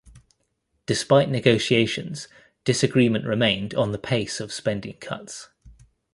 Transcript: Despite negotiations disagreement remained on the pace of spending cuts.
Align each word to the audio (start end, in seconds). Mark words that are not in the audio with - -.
Despite 0.87 1.29
negotiations 1.29 2.27
disagreement 2.63 3.27
remained 3.27 3.75
on 3.75 3.91
the 3.91 3.99
pace 3.99 4.39
of 4.39 4.51
spending 4.51 4.93
cuts. 4.95 5.49